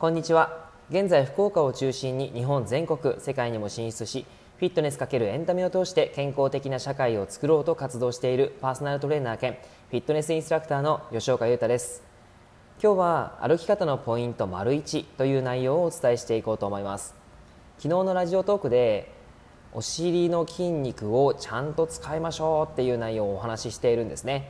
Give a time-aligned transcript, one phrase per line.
[0.00, 0.70] こんにちは。
[0.88, 4.24] 現在福岡を中心に日本全国世界にも進出し
[4.56, 9.58] フィットネス×エンタメを通して健康的な社会を作ろうと活動しているパーソナルトレーナー兼
[9.90, 12.02] フィットネスインストラクターの吉岡裕太です。
[12.82, 17.14] 今日は歩き方のポイント丸1という内容をお伝えしていこうと思います。
[17.76, 19.12] 昨日のラジオトークで
[19.74, 24.48] お尻の筋肉をちゃんと使いましょうっていう内容をお話ししているんですね。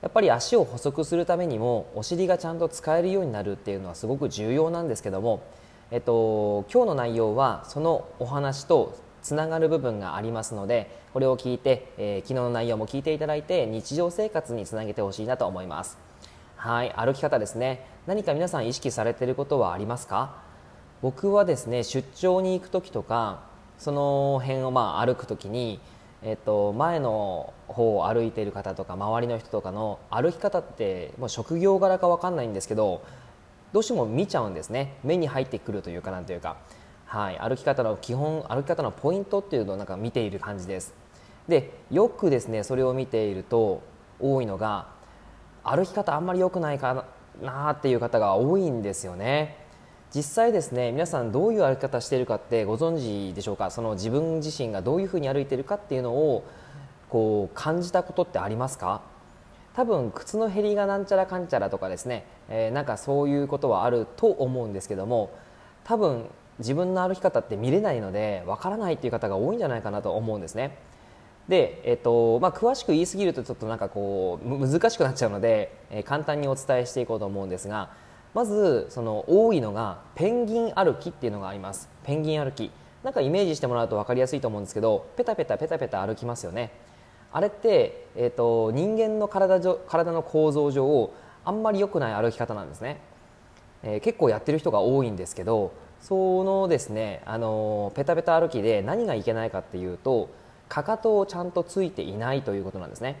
[0.00, 5.42] やっぱり足を細くするためにもお尻がちゃんと使えるようになるっていうのはすごく重要なんですけども、
[5.90, 15.98] えっと、今日の内容はそのお話とつながる部分がありますのでこれを聞いて、えー、昨日の内容も聞いていただいて日常生活につなげてほしいなと思います。
[16.54, 17.84] はい歩き方ですね。
[18.06, 20.36] 何か皆さん意識されていることはありますか？
[21.02, 23.42] 僕はですね出張に行く時とか
[23.78, 25.80] その辺をまあ歩く時に
[26.22, 33.02] えっと、前の方を歩いている方とか周りの人とかの歩き方ってもう職業柄か分かんないんですけど
[33.72, 34.94] どうしても見ちゃうんですね。
[35.04, 36.56] 目に入ってくるというかなんというか、
[37.04, 40.94] はい、歩き方の基本歩き方のポイントっていうのをなんか見ている感じです。
[41.46, 43.82] でよくですねそれを見ていると
[44.20, 44.88] 多いのが
[45.62, 47.04] 歩き方あんまり良くないか
[47.40, 49.67] なっていう方が多いんですよね。
[50.14, 53.70] 実際ですね皆さんどういう歩き方しているかってご存知でしょうか？
[53.70, 56.44] その自分自身がどういうふうに歩いているかっていうのを
[57.10, 59.02] こう感じたことってありますか？
[59.74, 65.30] 多分靴の減りがなんちゃらかんちゃらとかですね、えー、なんかそういうことはあると思うんですけども
[65.84, 66.24] 多分
[66.58, 70.76] 自分の歩き方って見れないのでわからないっていう方が多いんじゃないかなと思うんですね。
[71.48, 77.90] で、えーとまあ、詳しく言いすぎるとちょっとなんかこう難しくなっちゃうので、えー、簡単にお伝えしていこうと思うんですが
[78.34, 81.88] まずその多いのがペンギン歩きっていうのがあります。
[82.04, 82.70] ペンギン歩き。
[83.02, 86.72] なんかイメージしてもらうと分かりやすいと思うんですけどペタペタペタペタ歩きますよね。
[87.32, 91.10] あれって、えーと、人間の体体の構造上
[91.44, 93.00] あんまり良くない歩き方なんですね、
[93.82, 100.30] えー、結構やってる人が多いんですけどそのですね、あのペタペタ歩きで何がいけないかっていうと
[100.68, 103.20] かかとをちゃんとついていないということなんですね。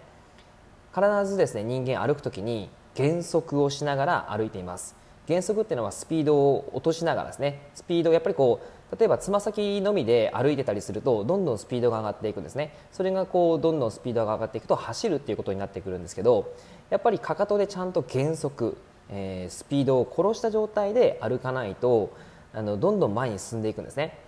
[0.94, 4.96] 必ずですね人間歩く時に減速をしながら歩いています。
[5.28, 7.70] 減速っていうのはスピードを落としながらですね。
[7.76, 8.60] スピードやっぱりこ
[8.90, 12.74] う例えばつま先のみで歩いてたりするとどんどんスピードが上がっていくんですね。
[12.90, 16.52] それがこうどんどんスピードが上がっていくと走るっていうことになってくるんですけど
[16.90, 18.76] やっぱりかかとでちゃんと減速、
[19.10, 22.10] えー、スピードを殺した状態で歩かないと
[22.52, 24.18] あのどんどん前に進んでいくんですね。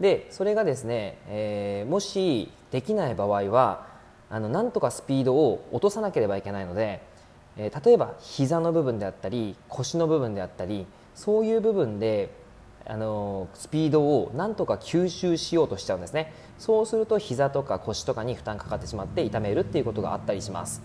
[0.00, 3.86] でそれがですね、えー、もしできない場合は
[4.28, 7.06] あのなんとかスピードを落とさなければいけないので
[7.58, 12.30] え、例えば膝の部分であったり腰の部分であったりそういう部分で
[12.86, 16.32] あのスピードをなんとか吸収しようとしちゃうんですね。
[16.58, 20.80] そうすると膝とか腰とかに負担かかってしまって痛めるっていうことがあったりします。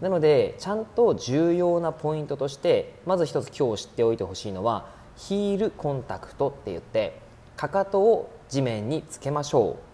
[0.00, 7.18] なのでちゃんと重要なポイントとしてまず一つ今日知っておいてほしいのはヒールコンタクトって言って
[7.56, 9.90] かかとを地面につけましょう。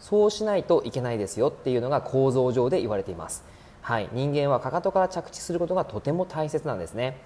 [0.00, 3.44] そうしないといけないですよっていうのが構造上で言われています。
[3.84, 7.18] はい、人間はかかとから着地することがとても大切なんですね。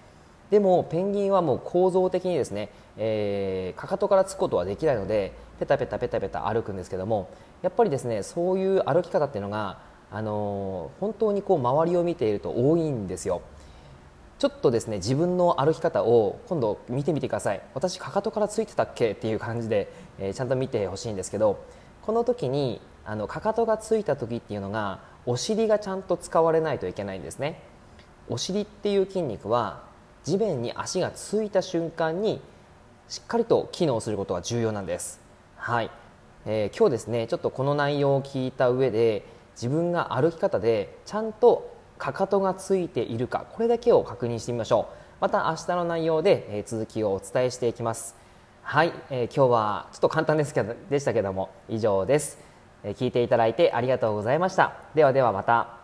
[0.50, 7.30] でもペンギンはもう構造的にですね、えー、かかとからつくことはできないのでペタペタペタペタ歩くんですけども
[7.62, 9.78] やっぱりですねそういう歩き方っていうのが、
[10.10, 13.40] あのー、本当にこう周りを見ていると多いんですよ。
[14.40, 17.60] ちょっとですね自分の歩き方を今度見てみてください。
[17.74, 21.62] 私かかとからついてたっけっていう感じで、えー、ちゃんと見てほしいんですけど
[22.02, 27.60] この時にあのかかとがついた時っていうのがお尻がちゃんと使われないといけないんですね。
[28.30, 29.82] お尻っていう筋肉は
[30.24, 32.40] 地面に足がついた瞬間に
[33.08, 35.20] しっかりと機能することが重要なんです。
[35.56, 35.90] はい、
[36.46, 39.22] えー、今日ですねちょっとこの内容を聞いた上で
[39.54, 44.94] 自分が歩き方でちゃんとかかとがついているかこれだけを確認してみましょう。
[45.20, 48.16] また明日の内容で、えー、続きをお伝えしていきます。
[48.62, 52.47] はい、えー、今日はちょっと簡単ですけどでしたけども以上です。
[52.84, 54.72] 聞いていただいてありがとうございました。
[54.94, 55.77] ではではまた。